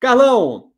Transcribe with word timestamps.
Carlão, 0.00 0.72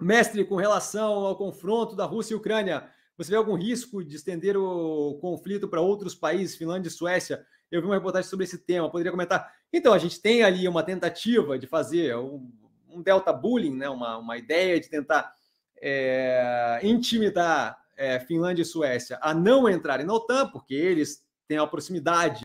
mestre, 0.00 0.44
com 0.44 0.56
relação 0.56 1.24
ao 1.24 1.36
confronto 1.36 1.94
da 1.94 2.04
Rússia 2.04 2.34
e 2.34 2.36
Ucrânia, 2.36 2.90
você 3.16 3.30
vê 3.30 3.36
algum 3.36 3.54
risco 3.54 4.02
de 4.02 4.16
estender 4.16 4.56
o 4.56 5.16
conflito 5.20 5.68
para 5.68 5.80
outros 5.80 6.12
países, 6.12 6.56
Finlândia 6.56 6.88
e 6.88 6.92
Suécia? 6.92 7.46
Eu 7.70 7.80
vi 7.80 7.86
uma 7.86 7.94
reportagem 7.94 8.28
sobre 8.28 8.44
esse 8.44 8.58
tema, 8.58 8.90
poderia 8.90 9.12
comentar. 9.12 9.54
Então, 9.72 9.92
a 9.92 9.98
gente 9.98 10.20
tem 10.20 10.42
ali 10.42 10.66
uma 10.66 10.82
tentativa 10.82 11.56
de 11.56 11.68
fazer 11.68 12.16
um, 12.16 12.50
um 12.88 13.00
delta 13.00 13.32
bullying, 13.32 13.76
né? 13.76 13.88
uma, 13.88 14.18
uma 14.18 14.36
ideia 14.36 14.80
de 14.80 14.90
tentar 14.90 15.32
é, 15.80 16.80
intimidar 16.82 17.78
é, 17.96 18.18
Finlândia 18.18 18.62
e 18.62 18.64
Suécia 18.64 19.20
a 19.22 19.32
não 19.32 19.68
entrarem 19.70 20.04
na 20.04 20.14
OTAN, 20.14 20.48
porque 20.50 20.74
eles 20.74 21.24
têm 21.46 21.60
uma 21.60 21.70
proximidade 21.70 22.44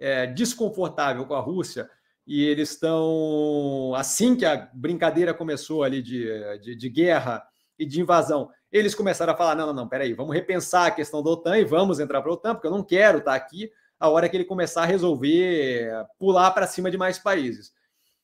é, 0.00 0.26
desconfortável 0.26 1.24
com 1.26 1.34
a 1.34 1.40
Rússia 1.40 1.88
e 2.26 2.44
eles 2.44 2.70
estão, 2.70 3.94
assim 3.94 4.34
que 4.34 4.46
a 4.46 4.70
brincadeira 4.72 5.34
começou 5.34 5.82
ali 5.82 6.02
de, 6.02 6.58
de, 6.60 6.74
de, 6.74 6.88
guerra 6.88 7.46
e 7.78 7.84
de 7.84 8.00
invasão, 8.00 8.50
eles 8.72 8.94
começaram 8.94 9.32
a 9.32 9.36
falar: 9.36 9.54
não, 9.54 9.66
não, 9.66 9.74
não, 9.74 9.88
peraí, 9.88 10.14
vamos 10.14 10.34
repensar 10.34 10.86
a 10.86 10.90
questão 10.90 11.22
da 11.22 11.30
OTAN 11.30 11.58
e 11.58 11.64
vamos 11.64 12.00
entrar 12.00 12.22
para 12.22 12.30
a 12.30 12.34
OTAN, 12.34 12.54
porque 12.54 12.66
eu 12.66 12.72
não 12.72 12.82
quero 12.82 13.18
estar 13.18 13.34
aqui 13.34 13.70
a 13.98 14.08
hora 14.08 14.28
que 14.28 14.36
ele 14.36 14.44
começar 14.44 14.82
a 14.82 14.86
resolver 14.86 15.90
pular 16.18 16.50
para 16.50 16.66
cima 16.66 16.90
de 16.90 16.96
mais 16.96 17.18
países. 17.18 17.72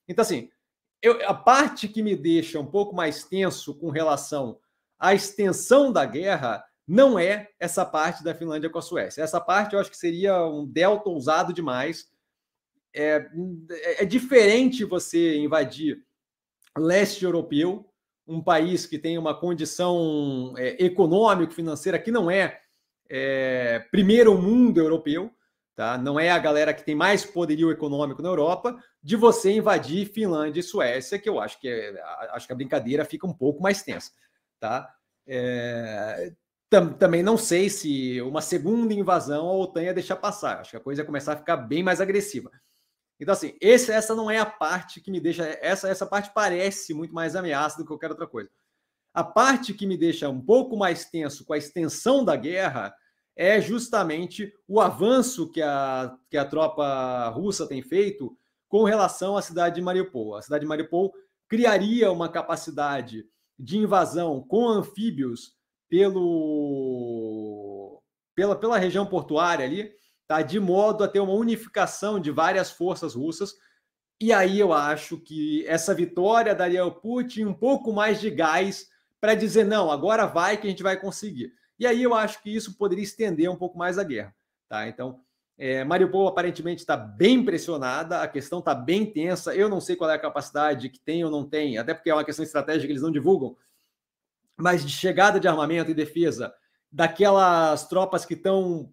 Então, 0.09 0.23
assim, 0.23 0.51
eu, 1.03 1.27
a 1.29 1.35
parte 1.35 1.89
que 1.89 2.03
me 2.03 2.17
deixa 2.17 2.59
um 2.59 2.67
pouco 2.67 2.95
mais 2.95 3.25
tenso 3.25 3.75
com 3.75 3.91
relação 3.91 4.59
à 4.99 5.15
extensão 5.15 5.93
da 5.93 6.05
guerra 6.05 6.65
não 6.87 7.19
é 7.19 7.49
essa 7.59 7.87
parte 7.87 8.25
da 8.25 8.35
Finlândia 8.35 8.69
com 8.69 8.79
a 8.79 8.83
Suécia. 8.83 9.23
Essa 9.23 9.41
parte 9.41 9.75
eu 9.75 9.81
acho 9.81 9.91
que 9.91 9.97
seria 9.97 10.45
um 10.45 10.67
delta 10.67 11.09
ousado 11.09 11.53
demais. 11.53 12.09
É, 12.95 13.29
é 13.99 14.05
diferente 14.05 14.85
você 14.85 15.39
invadir 15.39 16.05
leste 16.77 17.25
europeu, 17.25 17.87
um 18.27 18.43
país 18.43 18.87
que 18.87 18.99
tem 18.99 19.19
uma 19.19 19.39
condição 19.39 20.55
é, 20.57 20.83
econômico-financeira 20.85 21.99
que 21.99 22.11
não 22.11 22.31
é, 22.31 22.61
é 23.09 23.81
primeiro 23.91 24.37
mundo 24.41 24.79
europeu, 24.79 25.31
tá? 25.75 25.99
não 25.99 26.19
é 26.19 26.31
a 26.31 26.39
galera 26.39 26.73
que 26.73 26.85
tem 26.85 26.95
mais 26.95 27.25
poderio 27.25 27.71
econômico 27.71 28.23
na 28.23 28.29
Europa, 28.29 28.77
de 29.03 29.17
você 29.17 29.53
invadir 29.53 30.07
Finlândia 30.13 30.61
e 30.61 30.65
Suécia, 30.65 31.19
que 31.19 31.29
eu 31.29 31.41
acho 31.41 31.61
que, 31.61 31.69
é, 31.69 32.01
acho 32.33 32.47
que 32.47 32.53
a 32.53 32.57
brincadeira 32.57 33.05
fica 33.05 33.27
um 33.27 33.35
pouco 33.35 33.63
mais 33.63 33.83
tensa. 33.83 34.13
Tá? 34.61 34.89
É, 35.27 36.33
tam, 36.69 36.93
também 36.93 37.23
não 37.23 37.37
sei 37.37 37.69
se 37.69 38.21
uma 38.23 38.41
segunda 38.41 38.95
invasão 38.95 39.49
a 39.49 39.57
OTAN 39.57 39.83
ia 39.83 39.95
deixar 39.95 40.17
passar. 40.17 40.61
Acho 40.61 40.71
que 40.71 40.77
a 40.77 40.81
coisa 40.81 41.03
ia 41.03 41.07
começar 41.07 41.33
a 41.33 41.37
ficar 41.37 41.57
bem 41.57 41.83
mais 41.83 42.01
agressiva. 42.01 42.51
Então, 43.21 43.33
assim, 43.33 43.55
esse, 43.61 43.93
essa 43.93 44.15
não 44.15 44.31
é 44.31 44.39
a 44.39 44.47
parte 44.47 45.01
que 45.01 45.11
me 45.11 45.21
deixa. 45.21 45.45
Essa, 45.61 45.89
essa 45.89 46.07
parte 46.07 46.31
parece 46.35 46.95
muito 46.95 47.15
mais 47.15 47.37
ameaça 47.37 47.77
do 47.77 47.83
que 47.83 47.89
qualquer 47.89 48.11
outra 48.11 48.27
coisa. 48.27 48.49
A 49.13 49.23
parte 49.23 49.75
que 49.75 49.87
me 49.87 49.97
deixa 49.97 50.29
um 50.29 50.41
pouco 50.41 50.77
mais 50.77 51.05
tenso 51.05 51.45
com 51.45 51.53
a 51.53 51.59
extensão 51.59 52.25
da 52.25 52.35
guerra 52.35 52.95
é 53.37 53.61
justamente 53.61 54.53
o 54.67 54.81
avanço 54.81 55.51
que 55.51 55.61
a, 55.61 56.17
que 56.31 56.39
a 56.39 56.45
tropa 56.45 57.29
russa 57.29 57.67
tem 57.67 57.83
feito 57.83 58.35
com 58.69 58.85
relação 58.85 59.37
à 59.37 59.43
cidade 59.43 59.75
de 59.75 59.83
Mariupol. 59.83 60.37
A 60.37 60.43
cidade 60.43 60.63
de 60.63 60.69
Mariupol 60.69 61.13
criaria 61.49 62.11
uma 62.11 62.29
capacidade 62.29 63.27
de 63.59 63.77
invasão 63.77 64.41
com 64.41 64.69
anfíbios 64.69 65.55
pelo, 65.89 66.41
pela, 68.35 68.57
pela 68.57 68.79
região 68.79 69.05
portuária 69.05 69.65
ali, 69.65 69.93
tá? 70.31 70.43
de 70.43 70.61
modo 70.61 71.03
a 71.03 71.09
ter 71.09 71.19
uma 71.19 71.33
unificação 71.33 72.21
de 72.21 72.31
várias 72.31 72.71
forças 72.71 73.17
russas. 73.17 73.57
E 74.21 74.33
aí 74.33 74.61
eu 74.61 74.73
acho 74.73 75.19
que 75.19 75.67
essa 75.67 75.93
vitória 75.93 76.55
daria 76.55 76.83
ao 76.83 76.93
Putin 76.93 77.47
um 77.47 77.53
pouco 77.53 77.93
mais 77.93 78.21
de 78.21 78.31
gás 78.31 78.89
para 79.21 79.35
dizer: 79.35 79.65
não, 79.65 79.91
agora 79.91 80.27
vai 80.27 80.57
que 80.57 80.69
a 80.69 80.71
gente 80.71 80.85
vai 80.85 80.97
conseguir. 80.97 81.53
E 81.77 81.85
aí 81.85 82.01
eu 82.01 82.15
acho 82.15 82.41
que 82.45 82.55
isso 82.55 82.79
poderia 82.79 83.03
estender 83.03 83.51
um 83.51 83.57
pouco 83.57 83.77
mais 83.77 83.99
a 83.99 84.05
guerra. 84.05 84.33
Tá? 84.69 84.87
Então, 84.87 85.21
é, 85.59 85.83
Mariupol 85.83 86.29
aparentemente 86.29 86.83
está 86.83 86.97
bem 86.97 87.45
pressionada, 87.45 88.23
a 88.23 88.29
questão 88.29 88.61
está 88.61 88.73
bem 88.73 89.05
tensa. 89.05 89.53
Eu 89.53 89.69
não 89.69 89.81
sei 89.81 89.97
qual 89.97 90.11
é 90.11 90.15
a 90.15 90.19
capacidade 90.19 90.91
que 90.91 91.01
tem 91.01 91.25
ou 91.25 91.31
não 91.31 91.45
tem, 91.45 91.77
até 91.77 91.93
porque 91.93 92.09
é 92.09 92.15
uma 92.15 92.25
questão 92.25 92.45
estratégica 92.45 92.87
que 92.87 92.93
eles 92.93 93.03
não 93.03 93.11
divulgam, 93.11 93.57
mas 94.57 94.87
de 94.87 94.93
chegada 94.93 95.41
de 95.41 95.49
armamento 95.49 95.91
e 95.91 95.95
defesa 95.95 96.55
daquelas 96.93 97.89
tropas 97.89 98.25
que 98.25 98.35
estão 98.35 98.93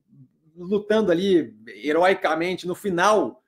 lutando 0.58 1.12
ali 1.12 1.56
heroicamente 1.84 2.68
no 2.68 2.76
final, 2.76 3.42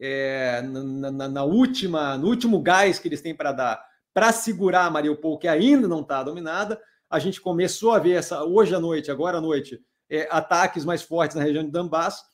é, 0.00 0.60
na, 0.62 1.10
na, 1.10 1.28
na, 1.28 1.44
última, 1.44 2.16
no 2.16 2.28
último 2.28 2.60
gás 2.60 2.98
que 2.98 3.08
eles 3.08 3.22
têm 3.22 3.34
para 3.34 3.52
dar 3.52 3.88
para 4.12 4.32
segurar 4.32 4.90
Mariupol, 4.90 5.38
que 5.38 5.46
ainda 5.46 5.86
não 5.86 6.00
está 6.00 6.22
dominada. 6.24 6.80
A 7.08 7.20
gente 7.20 7.40
começou 7.40 7.92
a 7.92 8.00
ver 8.00 8.12
essa 8.12 8.42
hoje 8.42 8.74
à 8.74 8.80
noite, 8.80 9.10
agora 9.12 9.38
à 9.38 9.40
noite, 9.40 9.80
é, 10.10 10.26
ataques 10.30 10.84
mais 10.84 11.02
fortes 11.02 11.36
na 11.36 11.42
região 11.42 11.62
de 11.62 11.70
Donbass 11.70 12.24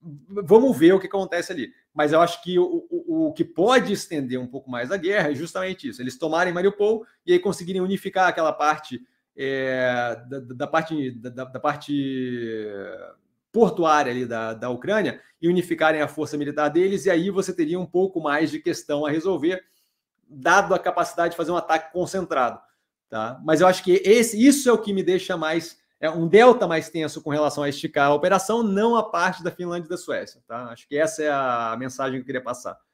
vamos 0.00 0.76
ver 0.76 0.92
o 0.92 1.00
que 1.00 1.06
acontece 1.06 1.52
ali. 1.52 1.72
Mas 1.92 2.12
eu 2.12 2.20
acho 2.20 2.42
que 2.42 2.58
o, 2.58 2.86
o, 2.90 3.28
o, 3.28 3.32
que 3.32 3.44
pode 3.44 3.92
estender 3.92 4.38
um 4.38 4.46
pouco 4.46 4.70
mais 4.70 4.92
a 4.92 4.96
guerra 4.96 5.30
é 5.30 5.34
justamente 5.34 5.88
isso: 5.88 6.00
eles 6.00 6.18
tomarem 6.18 6.52
Mariupol 6.52 7.04
e 7.26 7.32
aí 7.32 7.38
conseguirem 7.38 7.80
unificar 7.80 8.28
aquela 8.28 8.52
parte 8.52 9.00
é, 9.36 10.20
da, 10.28 10.38
da, 10.40 10.66
parte 10.66 11.10
da, 11.12 11.44
da, 11.44 11.60
parte 11.60 11.92
portuária 13.52 14.12
ali 14.12 14.26
da, 14.26 14.54
da 14.54 14.70
Ucrânia 14.70 15.20
e 15.40 15.48
unificarem 15.48 16.00
a 16.00 16.08
força 16.08 16.36
militar 16.36 16.68
deles, 16.68 17.06
e 17.06 17.10
aí 17.10 17.30
você 17.30 17.52
teria 17.52 17.78
um 17.78 17.86
pouco 17.86 18.20
mais 18.20 18.50
de 18.50 18.58
questão 18.58 19.06
a 19.06 19.10
resolver, 19.10 19.62
dado 20.28 20.74
a 20.74 20.78
capacidade 20.78 21.30
de 21.30 21.36
fazer 21.36 21.52
um 21.52 21.56
ataque 21.56 21.92
concentrado. 21.92 22.60
Tá? 23.08 23.40
Mas 23.44 23.60
eu 23.60 23.66
acho 23.66 23.82
que 23.82 24.02
esse, 24.04 24.44
isso 24.44 24.68
é 24.68 24.72
o 24.72 24.78
que 24.78 24.92
me 24.92 25.02
deixa 25.02 25.36
mais 25.36 25.78
é 26.00 26.08
um 26.08 26.28
delta 26.28 26.66
mais 26.66 26.88
tenso 26.88 27.20
com 27.20 27.30
relação 27.30 27.64
a 27.64 27.68
esticar 27.68 28.08
a 28.08 28.14
operação, 28.14 28.62
não 28.62 28.94
a 28.94 29.10
parte 29.10 29.42
da 29.42 29.50
Finlândia 29.50 29.86
e 29.86 29.90
da 29.90 29.96
Suécia. 29.96 30.40
Tá? 30.46 30.66
Acho 30.66 30.86
que 30.86 30.96
essa 30.96 31.22
é 31.22 31.30
a 31.30 31.76
mensagem 31.78 32.14
que 32.14 32.20
eu 32.20 32.26
queria 32.26 32.42
passar. 32.42 32.78